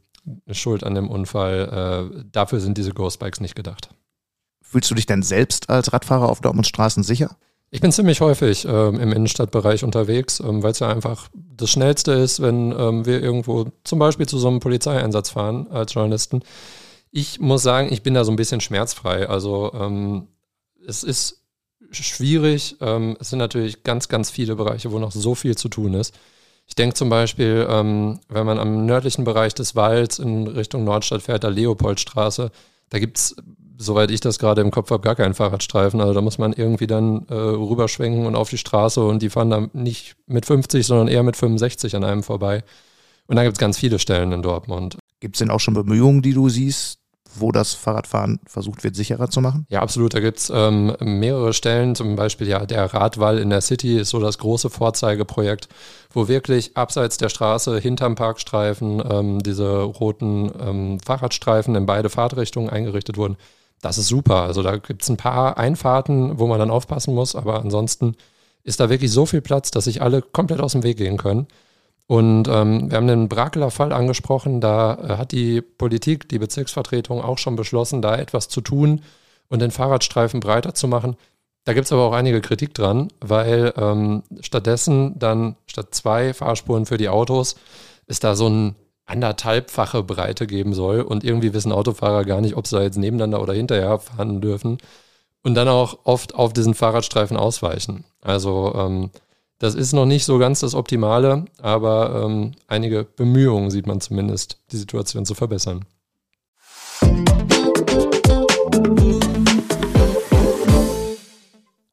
Schuld 0.50 0.83
an 0.83 0.97
dem 0.97 1.09
Unfall, 1.09 2.11
äh, 2.12 2.25
dafür 2.33 2.59
sind 2.59 2.77
diese 2.77 2.93
Ghostbikes 2.93 3.41
nicht 3.41 3.55
gedacht. 3.55 3.88
Fühlst 4.61 4.91
du 4.91 4.97
dich 4.97 5.07
denn 5.07 5.23
selbst 5.23 5.71
als 5.71 5.93
Radfahrer 5.93 6.29
auf 6.29 6.41
Dortmunds 6.41 6.69
Straßen 6.69 7.05
sicher? 7.05 7.37
Ich 7.71 7.81
bin 7.81 7.93
ziemlich 7.93 8.21
häufig 8.21 8.67
ähm, 8.69 8.99
im 8.99 9.12
Innenstadtbereich 9.12 9.85
unterwegs, 9.85 10.41
ähm, 10.41 10.65
weil 10.65 10.73
es 10.73 10.81
ja 10.81 10.88
einfach 10.88 11.29
das 11.35 11.71
Schnellste 11.71 12.12
ist, 12.12 12.43
wenn 12.43 12.73
ähm, 12.73 13.07
wir 13.07 13.23
irgendwo 13.23 13.67
zum 13.85 14.00
Beispiel 14.00 14.27
zu 14.27 14.38
so 14.38 14.49
einem 14.49 14.59
Polizeieinsatz 14.59 15.31
fahren 15.31 15.69
als 15.71 15.95
Journalisten. 15.95 16.43
Ich 17.12 17.38
muss 17.38 17.62
sagen, 17.62 17.93
ich 17.93 18.03
bin 18.03 18.15
da 18.15 18.25
so 18.25 18.33
ein 18.33 18.37
bisschen 18.37 18.61
schmerzfrei. 18.61 19.29
Also 19.29 19.73
ähm, 19.73 20.27
es 20.85 21.05
ist 21.05 21.45
schwierig. 21.93 22.77
Ähm, 22.81 23.17
es 23.21 23.31
sind 23.31 23.38
natürlich 23.38 23.85
ganz, 23.85 24.09
ganz 24.09 24.31
viele 24.31 24.57
Bereiche, 24.57 24.91
wo 24.91 24.99
noch 24.99 25.12
so 25.12 25.37
viel 25.37 25.57
zu 25.57 25.69
tun 25.69 25.95
ist. 25.95 26.12
Ich 26.69 26.75
denke 26.75 26.95
zum 26.95 27.09
Beispiel, 27.09 27.67
ähm, 27.69 28.21
wenn 28.29 28.47
man 28.47 28.59
am 28.59 28.85
nördlichen 28.87 29.25
Bereich 29.25 29.55
des 29.55 29.75
Walds 29.75 30.19
in 30.19 30.47
Richtung 30.47 30.85
Nordstadt 30.85 31.23
fährt, 31.23 31.43
der 31.43 31.51
Leopoldstraße, 31.51 32.51
da 32.91 32.99
gibt 32.99 33.17
es, 33.17 33.37
soweit 33.79 34.11
ich 34.11 34.21
das 34.21 34.39
gerade 34.39 34.61
im 34.61 34.71
Kopf 34.71 34.91
habe, 34.91 35.03
gar 35.03 35.17
keinen 35.17 35.35
Fahrradstreifen. 35.35 36.01
Also 36.01 36.13
da 36.13 36.21
muss 36.21 36.37
man 36.37 36.53
irgendwie 36.53 36.87
dann 36.87 37.27
äh, 37.29 37.35
rüberschwenken 37.35 38.27
und 38.27 38.37
auf 38.37 38.51
die 38.51 38.59
Straße 38.59 39.03
und 39.03 39.23
die 39.23 39.31
fahren 39.31 39.51
dann 39.51 39.71
nicht 39.73 40.17
mit 40.27 40.45
50, 40.45 40.87
sondern 40.87 41.09
eher 41.09 41.23
mit 41.23 41.37
65 41.37 41.97
an 41.97 42.05
einem 42.05 42.23
vorbei. 42.23 42.63
Und 43.27 43.37
da 43.37 43.45
gibt 43.45 43.57
es 43.57 43.61
ganz 43.61 43.79
viele 43.79 43.99
Stellen 43.99 44.33
in 44.33 44.43
Dortmund. 44.43 44.99
Gibt 45.21 45.37
es 45.37 45.39
denn 45.39 45.51
auch 45.51 45.61
schon 45.61 45.75
Bemühungen, 45.75 46.23
die 46.23 46.35
du 46.35 46.49
siehst, 46.49 46.98
wo 47.40 47.52
das 47.52 47.75
Fahrradfahren 47.75 48.40
versucht 48.47 48.85
wird, 48.85 48.97
sicherer 48.97 49.28
zu 49.30 49.40
machen? 49.40 49.66
Ja, 49.68 49.80
absolut. 49.80 50.14
Da 50.14 50.21
gibt 50.21 50.38
es 50.38 50.52
ähm, 50.54 50.97
mehrere 51.00 51.52
Stellen, 51.52 51.95
zum 51.95 52.16
Beispiel 52.16 52.49
ja 52.49 52.66
der 52.66 52.92
Radwall 52.92 53.38
in 53.38 53.50
der 53.50 53.61
City 53.61 53.99
ist 53.99 54.11
so 54.11 54.21
das 54.21 54.38
große 54.38 54.71
Vorzeigeprojekt, 54.71 55.68
wo 56.12 56.28
wirklich 56.28 56.76
abseits 56.76 57.16
der 57.18 57.28
Straße, 57.28 57.78
hinterm 57.78 58.14
Parkstreifen, 58.14 59.02
ähm, 59.11 59.42
diese 59.42 59.83
roten 59.83 60.50
ähm, 60.61 60.99
Fahrradstreifen 61.04 61.75
in 61.75 61.87
beide 61.87 62.11
Fahrtrichtungen 62.11 62.71
eingerichtet 62.71 63.16
wurden. 63.16 63.37
Das 63.80 63.99
ist 63.99 64.09
super. 64.09 64.42
Also 64.42 64.62
da 64.62 64.76
gibt 64.76 65.02
es 65.02 65.09
ein 65.09 65.16
paar 65.16 65.59
Einfahrten, 65.59 66.38
wo 66.38 66.47
man 66.47 66.59
dann 66.59 66.71
aufpassen 66.71 67.14
muss, 67.14 67.35
aber 67.37 67.61
ansonsten 67.61 68.16
ist 68.64 68.80
da 68.80 68.90
wirklich 68.90 69.11
so 69.11 69.25
viel 69.25 69.40
Platz, 69.40 69.71
dass 69.71 69.85
sich 69.85 70.02
alle 70.02 70.21
komplett 70.21 70.61
aus 70.61 70.73
dem 70.73 70.83
Weg 70.83 70.99
gehen 70.99 71.16
können. 71.16 71.47
Und 72.09 72.49
ähm, 72.49 72.91
wir 72.91 72.97
haben 72.97 73.07
den 73.07 73.29
Brakeler 73.29 73.71
Fall 73.71 73.93
angesprochen. 73.93 74.62
Da 74.62 74.95
äh, 74.95 75.17
hat 75.19 75.31
die 75.31 75.61
Politik, 75.61 76.27
die 76.31 76.38
Bezirksvertretung 76.38 77.21
auch 77.23 77.37
schon 77.37 77.55
beschlossen, 77.55 78.00
da 78.00 78.17
etwas 78.17 78.49
zu 78.49 78.62
tun 78.62 79.03
und 79.49 79.61
den 79.61 79.71
Fahrradstreifen 79.71 80.41
breiter 80.41 80.75
zu 80.75 80.88
machen. 80.88 81.17
Da 81.65 81.75
gibt 81.75 81.85
es 81.85 81.93
aber 81.93 82.05
auch 82.05 82.15
einige 82.15 82.41
Kritik 82.41 82.73
dran, 82.73 83.09
weil 83.21 83.75
ähm, 83.77 84.23
stattdessen 84.41 85.19
dann 85.19 85.57
statt 85.67 85.88
zwei 85.95 86.33
Fahrspuren 86.33 86.87
für 86.87 86.97
die 86.97 87.11
Autos 87.11 87.57
es 88.07 88.21
da 88.21 88.35
so 88.35 88.49
ein 88.49 88.75
anderthalbfache 89.05 90.03
Breite 90.03 90.47
geben 90.47 90.73
soll. 90.73 91.03
Und 91.03 91.25
irgendwie 91.25 91.53
wissen 91.53 91.73
Autofahrer 91.73 92.25
gar 92.25 92.41
nicht, 92.41 92.57
ob 92.57 92.67
sie 92.67 92.77
da 92.77 92.83
jetzt 92.83 92.97
nebeneinander 92.97 93.43
oder 93.43 93.53
hinterher 93.53 93.99
fahren 93.99 94.41
dürfen. 94.41 94.79
Und 95.43 95.55
dann 95.55 95.69
auch 95.69 95.99
oft 96.05 96.35
auf 96.35 96.55
diesen 96.55 96.73
Fahrradstreifen 96.73 97.37
ausweichen. 97.37 98.05
Also 98.23 98.75
ähm, 98.75 99.11
das 99.59 99.75
ist 99.75 99.93
noch 99.93 100.07
nicht 100.07 100.25
so 100.25 100.38
ganz 100.38 100.61
das 100.61 100.75
Optimale, 100.75 101.47
aber 101.61 102.25
ähm, 102.25 102.53
einige 102.69 103.05
Bemühungen 103.05 103.71
sieht 103.71 103.87
man 103.87 104.00
zumindest, 104.00 104.61
die 104.71 104.77
Situation 104.77 105.27
zu 105.27 105.35
verbessern. 105.35 105.85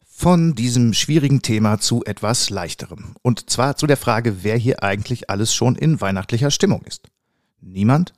Von 0.06 0.56
diesem 0.56 0.94
schwierigen 0.94 1.42
Thema 1.42 1.80
zu 1.80 2.04
etwas 2.06 2.50
leichterem. 2.50 3.16
Und 3.22 3.50
zwar 3.50 3.78
zu 3.78 3.86
der 3.86 3.98
Frage, 3.98 4.44
wer 4.44 4.58
hier 4.58 4.82
eigentlich 4.84 5.30
alles 5.30 5.54
schon 5.54 5.76
in 5.76 6.02
weihnachtlicher 6.02 6.52
Stimmung 6.52 6.84
ist. 6.84 7.10
Niemand? 7.62 8.14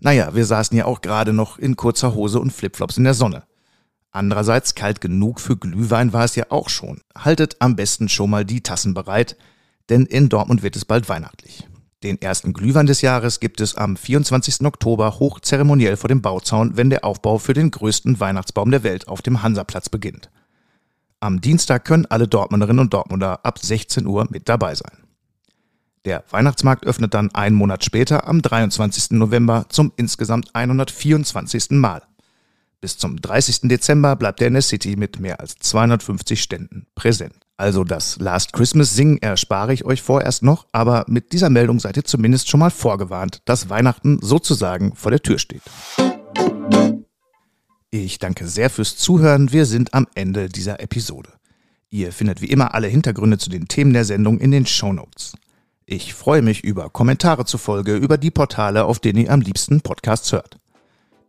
Naja, 0.00 0.34
wir 0.34 0.44
saßen 0.44 0.76
ja 0.76 0.84
auch 0.84 1.00
gerade 1.00 1.32
noch 1.32 1.58
in 1.58 1.76
kurzer 1.76 2.14
Hose 2.14 2.40
und 2.40 2.52
Flipflops 2.52 2.96
in 2.96 3.04
der 3.04 3.14
Sonne. 3.14 3.44
Andererseits 4.12 4.74
kalt 4.74 5.00
genug 5.00 5.40
für 5.40 5.56
Glühwein 5.56 6.12
war 6.12 6.24
es 6.24 6.36
ja 6.36 6.44
auch 6.50 6.68
schon. 6.68 7.00
Haltet 7.16 7.56
am 7.60 7.76
besten 7.76 8.10
schon 8.10 8.28
mal 8.30 8.44
die 8.44 8.62
Tassen 8.62 8.92
bereit, 8.92 9.36
denn 9.88 10.04
in 10.04 10.28
Dortmund 10.28 10.62
wird 10.62 10.76
es 10.76 10.84
bald 10.84 11.08
weihnachtlich. 11.08 11.66
Den 12.02 12.20
ersten 12.20 12.52
Glühwein 12.52 12.86
des 12.86 13.00
Jahres 13.00 13.40
gibt 13.40 13.60
es 13.60 13.76
am 13.76 13.96
24. 13.96 14.66
Oktober 14.66 15.18
hochzeremoniell 15.18 15.96
vor 15.96 16.08
dem 16.08 16.20
Bauzaun, 16.20 16.76
wenn 16.76 16.90
der 16.90 17.04
Aufbau 17.04 17.38
für 17.38 17.54
den 17.54 17.70
größten 17.70 18.20
Weihnachtsbaum 18.20 18.70
der 18.70 18.82
Welt 18.82 19.08
auf 19.08 19.22
dem 19.22 19.42
Hansaplatz 19.42 19.88
beginnt. 19.88 20.30
Am 21.20 21.40
Dienstag 21.40 21.84
können 21.84 22.06
alle 22.06 22.26
Dortmunderinnen 22.26 22.80
und 22.80 22.92
Dortmunder 22.92 23.46
ab 23.46 23.60
16 23.60 24.06
Uhr 24.06 24.26
mit 24.30 24.48
dabei 24.48 24.74
sein. 24.74 24.98
Der 26.04 26.24
Weihnachtsmarkt 26.30 26.84
öffnet 26.84 27.14
dann 27.14 27.32
einen 27.32 27.54
Monat 27.54 27.84
später 27.84 28.26
am 28.26 28.42
23. 28.42 29.12
November 29.12 29.66
zum 29.68 29.92
insgesamt 29.94 30.52
124. 30.52 31.70
Mal. 31.70 32.02
Bis 32.82 32.98
zum 32.98 33.22
30. 33.22 33.68
Dezember 33.68 34.16
bleibt 34.16 34.40
er 34.40 34.48
in 34.48 34.54
der 34.54 34.62
City 34.62 34.96
mit 34.96 35.20
mehr 35.20 35.38
als 35.38 35.54
250 35.54 36.42
Ständen 36.42 36.88
präsent. 36.96 37.36
Also 37.56 37.84
das 37.84 38.18
Last 38.18 38.52
Christmas 38.52 38.96
Singen 38.96 39.18
erspare 39.22 39.72
ich 39.72 39.84
euch 39.84 40.02
vorerst 40.02 40.42
noch, 40.42 40.66
aber 40.72 41.04
mit 41.06 41.32
dieser 41.32 41.48
Meldung 41.48 41.78
seid 41.78 41.96
ihr 41.96 42.02
zumindest 42.02 42.50
schon 42.50 42.58
mal 42.58 42.72
vorgewarnt, 42.72 43.40
dass 43.44 43.70
Weihnachten 43.70 44.18
sozusagen 44.20 44.96
vor 44.96 45.12
der 45.12 45.22
Tür 45.22 45.38
steht. 45.38 45.62
Ich 47.90 48.18
danke 48.18 48.48
sehr 48.48 48.68
fürs 48.68 48.96
Zuhören. 48.96 49.52
Wir 49.52 49.64
sind 49.64 49.94
am 49.94 50.08
Ende 50.16 50.48
dieser 50.48 50.80
Episode. 50.80 51.30
Ihr 51.88 52.10
findet 52.10 52.42
wie 52.42 52.50
immer 52.50 52.74
alle 52.74 52.88
Hintergründe 52.88 53.38
zu 53.38 53.48
den 53.48 53.68
Themen 53.68 53.92
der 53.92 54.04
Sendung 54.04 54.40
in 54.40 54.50
den 54.50 54.66
Show 54.66 54.92
Notes. 54.92 55.36
Ich 55.86 56.14
freue 56.14 56.42
mich 56.42 56.64
über 56.64 56.90
Kommentare 56.90 57.44
zur 57.44 57.60
Folge, 57.60 57.94
über 57.94 58.18
die 58.18 58.32
Portale, 58.32 58.86
auf 58.86 58.98
denen 58.98 59.20
ihr 59.20 59.30
am 59.30 59.40
liebsten 59.40 59.82
Podcasts 59.82 60.32
hört. 60.32 60.58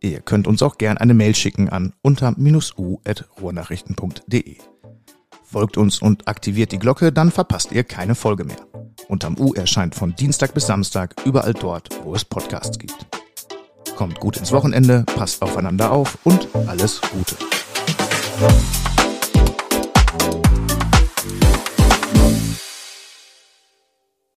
Ihr 0.04 0.20
könnt 0.20 0.46
uns 0.46 0.62
auch 0.62 0.76
gern 0.76 0.98
eine 0.98 1.14
Mail 1.14 1.34
schicken 1.34 1.70
an 1.70 1.94
unter-u.ruhrnachrichten.de. 2.02 4.56
Folgt 5.42 5.78
uns 5.78 6.02
und 6.02 6.28
aktiviert 6.28 6.72
die 6.72 6.78
Glocke, 6.78 7.10
dann 7.10 7.30
verpasst 7.30 7.72
ihr 7.72 7.84
keine 7.84 8.14
Folge 8.14 8.44
mehr. 8.44 8.58
Unterm 9.08 9.38
U 9.38 9.54
erscheint 9.54 9.94
von 9.94 10.14
Dienstag 10.14 10.52
bis 10.52 10.66
Samstag 10.66 11.14
überall 11.24 11.54
dort, 11.54 11.88
wo 12.04 12.14
es 12.14 12.22
Podcasts 12.22 12.78
gibt. 12.78 13.06
Kommt 13.96 14.20
gut 14.20 14.36
ins 14.36 14.52
Wochenende, 14.52 15.06
passt 15.16 15.40
aufeinander 15.40 15.90
auf 15.90 16.18
und 16.24 16.48
alles 16.66 17.00
Gute. 17.00 17.36